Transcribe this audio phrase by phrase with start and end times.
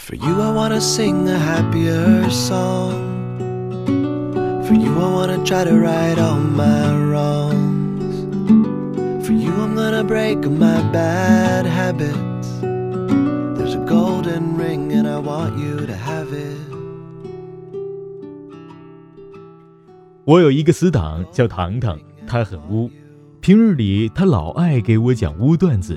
[0.00, 2.94] For you, I wanna sing a happier song.
[4.64, 8.24] For you, I wanna try to right all my wrongs.
[9.24, 12.60] For you, I'm gonna break my bad habits.
[12.60, 16.56] There's a golden ring, and I want you to have it.
[20.24, 22.90] 我有一个死党叫糖糖，他很污。
[23.40, 25.96] 平日里他老爱给我讲污段子，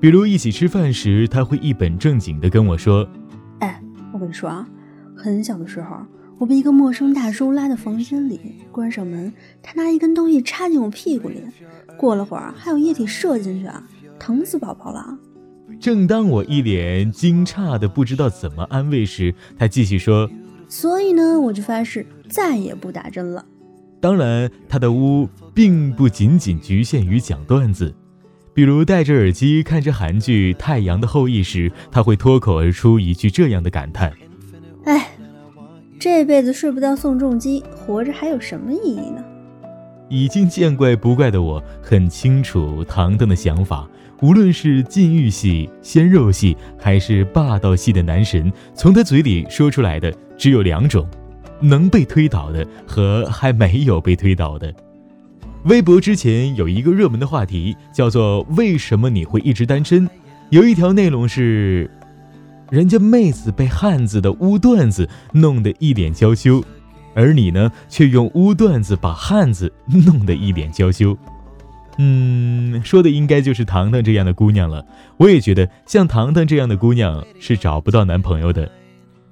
[0.00, 3.06] 比如一起吃饭时，他会一本正经地跟我说，
[4.32, 4.66] 你说啊，
[5.14, 5.94] 很小的时候，
[6.38, 8.40] 我被一个陌生大叔拉到房间里，
[8.72, 9.30] 关上门，
[9.62, 11.42] 他拿一根东西插进我屁股里，
[11.98, 13.86] 过了会儿还有液体射进去啊，
[14.18, 15.18] 疼死宝宝了。
[15.78, 20.30] ：“正当我一脸惊诧的不知道怎么安慰时，他继续说。”
[20.66, 23.44] 所以呢，我就发誓再也不打针了。
[24.00, 27.94] 当然，他的污并不仅仅局限于讲段子，
[28.54, 34.12] 比如戴着耳机看着韩剧《太阳的后裔》时，他会脱口而出一句这样的感叹
[34.84, 35.08] 哎，
[35.98, 39.24] 这辈子睡不到宋仲基，活着还有什么意义呢
[40.10, 43.88] ？：“已经见怪不怪的我，很清楚唐灯的想法。
[44.20, 51.08] 无论是禁欲系、鲜肉系，还是霸道系的男神，从他嘴里说出来的只有两种：
[51.60, 54.72] 能被推倒的和还没有被推倒的。”
[55.64, 60.08] 微博之前有一个热门的话题，叫做“为什么你会一直单身”。
[60.50, 61.88] 有一条内容是，
[62.68, 66.62] 人家妹子被汉子的污段子弄得一脸娇羞，
[67.14, 71.16] 而你呢，却用污段子把汉子弄得一脸娇羞。
[71.98, 74.84] 嗯，说的应该就是糖糖这样的姑娘了。
[75.18, 78.68] 我也觉得像糖糖这样的姑娘是找不到男朋友的。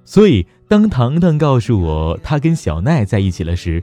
[0.04, 3.82] 所以，当糖糖告诉我她跟小奈在一起了时，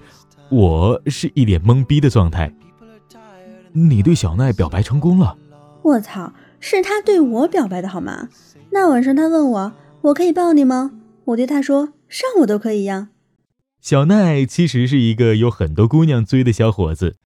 [0.50, 2.52] 我是一脸懵逼的状态。
[3.74, 5.38] 你对小奈表白成功了？
[5.84, 8.30] 我操，是他对我表白的好吗？
[8.72, 10.92] 那晚上他问我，我可以抱你吗？
[11.26, 13.10] 我对他说，上我都可以呀。
[13.82, 17.18] 小奈其实是一个有很多姑娘追的小伙子。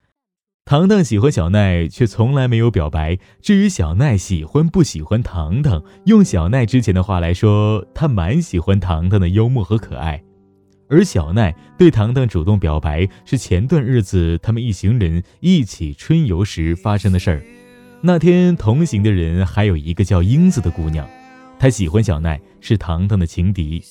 [0.66, 3.18] 糖糖喜欢小奈，却从来没有表白。
[3.42, 10.24] 至于小奈喜欢不喜欢糖糖，用小奈之前的话来说，她蛮喜欢糖糖的幽默和可爱。
[10.92, 17.42] 而小奈对糖糖主动表白，是前段日子他们一行人一起春游时发生的事儿。
[18.02, 21.08] 那天同行的人还有一个叫英子的姑娘，
[21.58, 23.82] 她喜欢小奈，是糖糖的情敌。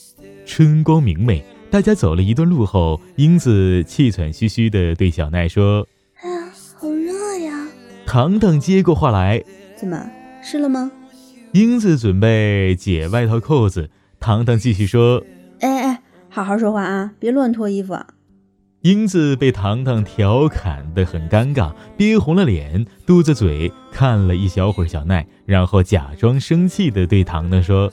[0.45, 5.87] 春光明媚，大家走了一段路后，英子气喘吁吁地对小奈说
[6.21, 7.67] 哎呀，好热呀
[8.05, 9.43] ！：“糖糖接过话来，
[9.75, 10.11] 怎么
[10.43, 10.91] 湿了吗？
[11.53, 15.25] 英子准备解外套扣子，糖糖继续说。
[15.61, 16.00] 哎哎，
[16.31, 18.07] 好好说话啊，别乱脱衣服啊！
[18.83, 27.93] 英子被糖糖调侃得很尴尬，憋红了脸，嘟着嘴看了一小会儿小奈，然后假装生气地对糖糖说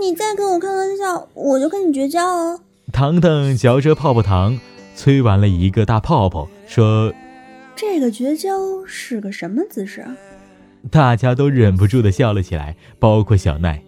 [0.00, 2.60] 你再跟我开玩笑，我就跟你绝交哦
[2.92, 4.58] ！：“糖糖嚼着泡泡糖，
[4.94, 7.12] 吹完了一个大泡泡，说。”
[7.74, 10.14] 这个绝交是个什么姿势啊？
[10.90, 13.82] 大家都忍不住的笑了起来，包括小奈。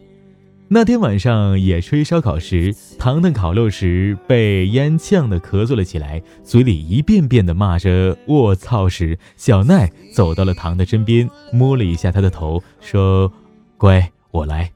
[0.75, 13.33] 那天晚上野炊烧烤时，糖糖烤肉时被烟呛得咳嗽了起来，嘴里一遍遍的骂着“卧槽”时，小奈走到了糖的身边，摸了一下他的头，说
[13.79, 14.73] ：“乖，我来。”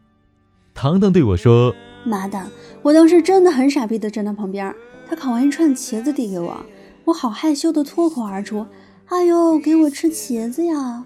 [0.73, 2.41] 糖糖对我说妈的，
[2.83, 4.73] 我当时真的很傻逼的站在旁边，
[5.11, 6.65] 他烤完一串茄子递给我，
[7.07, 8.65] 我好害羞的脱口而出
[9.11, 11.05] ：“哎呦，给我吃茄子呀！”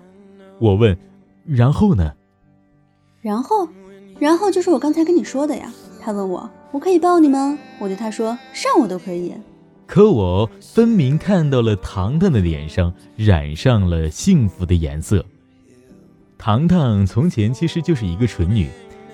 [0.60, 0.94] 我问
[1.48, 2.12] ：“然后呢
[3.22, 3.66] 然后，
[4.18, 5.72] 然后就是我刚才跟你说的呀。
[6.00, 7.58] 他问我，我可以抱你吗？
[7.78, 9.32] 我对他说，上我都可以。？”
[9.86, 15.24] 可我分明看到了糖糖的脸上染上了幸福的颜色。
[16.38, 18.68] 糖糖从前其实就是一个蠢女，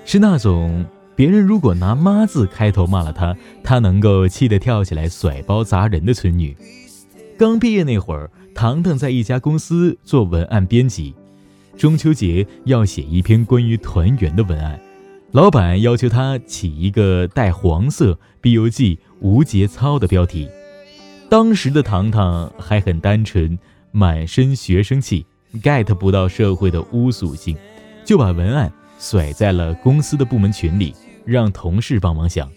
[0.05, 6.57] 是那种别人如果拿“妈”字开头骂了她，她能够气得跳起来甩包砸人的蠢女。
[7.37, 11.15] 刚毕业那会儿，糖糖在一家公司做文案编辑，
[11.77, 14.81] 中秋节要写一篇关于团圆的文案，
[15.33, 20.49] 老板要求他起一个带黄色 “B U G” 无节操的标题。
[21.29, 23.59] 当时的糖糖还很单纯，
[23.93, 25.27] 满身学生气
[25.63, 27.55] ，get 不到社会的污俗性，
[28.07, 30.95] 就把文案甩在了公司的部门群里，
[31.27, 32.51] 让同事帮忙想。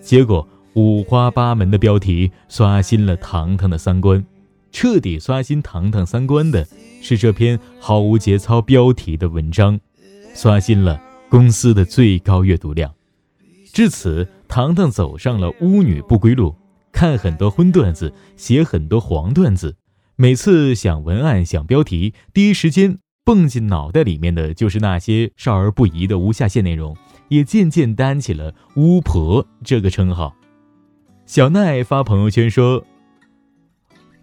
[0.00, 4.26] 结果五花八门的标题刷新了糖糖的三观，
[4.72, 6.66] 彻底刷新糖糖三观的
[7.00, 9.78] 是这篇毫无节操标题的文章，
[10.34, 12.92] 刷新了公司的最高阅读量。
[13.72, 16.54] 至此，糖糖走上了巫女不归路，
[16.92, 19.76] 看很多荤段子，写很多黄段子。
[20.16, 26.96] 每次想文案、想标题，第一时间蹦进脑袋里面的就是那些少儿不宜的无下限内容，
[27.28, 30.34] 也渐渐担起了“巫婆”这个称号。
[31.26, 32.86] 小奈发朋友圈说：“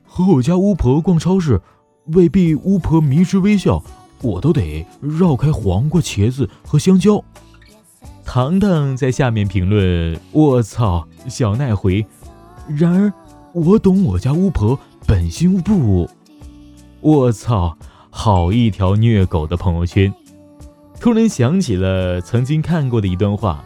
[0.04, 1.62] 和我家巫婆逛超市，
[2.06, 3.84] 未必巫婆迷之微笑，
[4.24, 7.24] 我都得绕开黄瓜、茄子和香蕉。”
[8.26, 12.04] 糖糖在下面评论：“我操！”小奈回
[12.76, 13.14] ：“然而，
[13.54, 16.10] 我懂我家巫婆本心不。”
[17.02, 17.78] 我操！
[18.10, 20.14] 好一条虐狗的朋友圈。
[21.00, 23.64] 突然想起了曾经看过的一段话，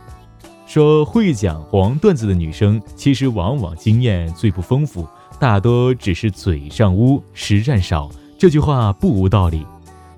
[0.65, 5.07] 说会讲黄段子的女生，其实往往经验最不丰富，
[5.37, 8.09] 大多只是嘴上污，实战少。
[8.39, 9.65] 这句话不无道理。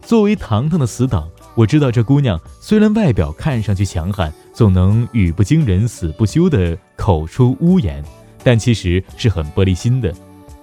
[0.10, 8.04] 作为糖糖的死党，我知道这姑娘虽然外表看上去强悍，总能语不惊人死不休的口出污言，
[8.44, 10.12] 但其实是很玻璃心的。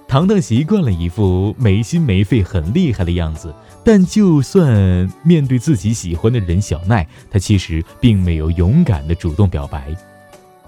[0.08, 3.54] 糖糖习惯了一副没心没肺、很厉害的样子，
[3.84, 9.94] 但就算面对自己喜欢的人小奈，她其实并没有勇敢的主动表白。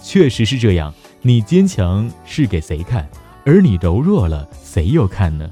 [0.00, 3.08] 确实是这样，你坚强是给谁看？
[3.44, 5.50] 而你柔弱了，谁又看呢？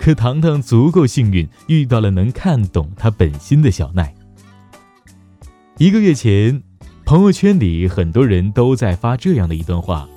[0.00, 4.14] 可糖糖足够幸运，遇到了能看懂他本心的小奈。
[5.76, 6.62] 一个月前，
[7.04, 10.08] 朋友圈里很多人都在发这样的一段话。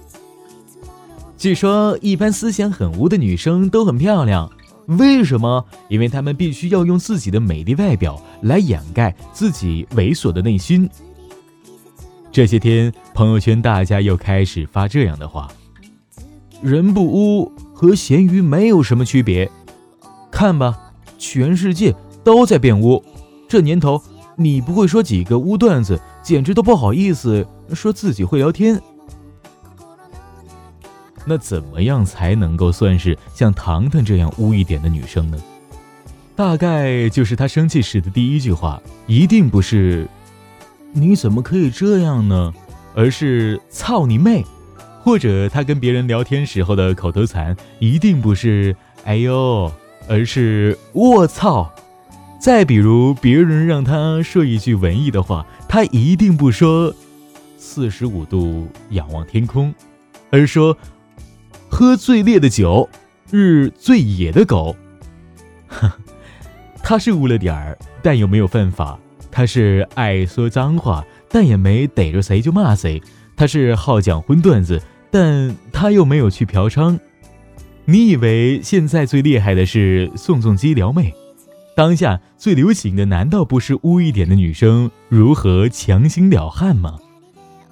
[1.38, 4.50] 据说，一般思想很污的女生都很漂亮，
[4.86, 5.66] 为什么？
[5.90, 10.90] 因为她们必须要用自己的美丽外表来掩盖自己猥琐的内心。
[12.32, 15.52] 这些天，朋友圈大家又开始发这样的话：
[16.62, 19.52] 人不污和咸鱼没有什么区别。
[20.44, 20.78] 看吧，
[21.18, 23.02] 全世界都在变污。
[23.48, 24.04] 这年头，
[24.36, 28.78] 你不会说几个污段子，简直都不好意思说自己会聊天。
[31.24, 35.42] 那怎么样才能够算是像糖糖这样污一点的女生呢？
[36.36, 40.06] 大概就是她生气时的第一句话，一定不是
[40.92, 42.54] “你怎么可以这样呢”，
[42.94, 44.44] 而是“操你妹”；
[45.06, 48.76] 或者她跟别人聊天时候的口头禅，一定不是
[49.06, 49.72] “哎呦”，
[50.08, 51.74] 而是“我操”。
[52.40, 56.94] 再比如别人让他说一句文艺的话，他一定不说
[57.58, 59.74] “四十五度仰望天空”，
[60.32, 60.78] 而说。
[61.76, 62.88] 喝最烈的酒，
[63.32, 64.76] 日最野的狗。
[66.84, 69.00] 他是污了点儿，但又没有犯法。
[69.32, 73.02] 他是爱说脏话，但也没逮着谁就骂谁。
[73.36, 74.80] 他是好讲荤段子，
[75.10, 77.00] 但他又没有去嫖娼。
[77.86, 81.14] 你以为现在最厉害的是宋仲基撩妹？
[81.76, 86.98] 当下最流行的难道不是污一点的女生如何强行撩汉吗？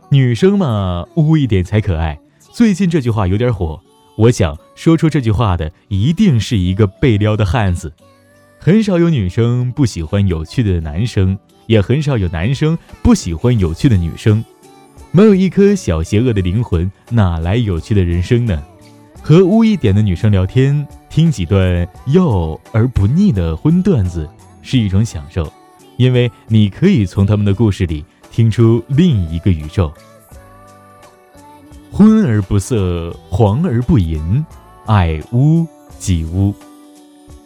[0.09, 2.19] 女生嘛，污一点才可爱。
[2.51, 3.79] 最近这句话有点火。
[4.17, 7.93] 我想说出这句话的一定是一个被撩的汉子，
[8.59, 14.43] 很少有女生不喜欢有趣的男生，也很少有男生不喜欢有趣的女生。
[15.11, 18.61] 没有一颗小邪恶的灵魂，哪来有趣的人生呢？
[19.23, 24.27] 和污一点的女生聊天，听几段幼而不腻的荤段子，
[24.63, 25.51] 是一种享受，
[25.95, 29.93] 因为你可以从他们的故事里听出另一个宇宙。
[31.91, 34.43] 昏而不色，黄而不淫，
[34.87, 35.67] 爱污
[35.99, 36.53] 即污。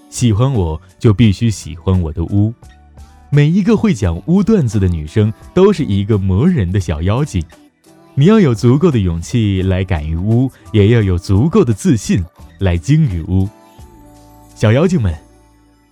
[0.09, 2.53] 喜欢我就必须喜欢我的污。
[3.29, 7.43] 每一个会讲污段子的女生都是一个磨人的小妖精。
[8.17, 12.23] 你要有足够的勇气来敢于污，也要有足够的自信
[12.59, 13.49] 来精于污。
[14.55, 15.13] 小妖精们，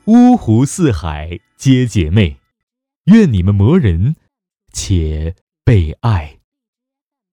[0.06, 2.38] 乌湖四海皆姐妹，
[3.06, 4.16] 愿你们磨人
[4.72, 6.38] 且被爱。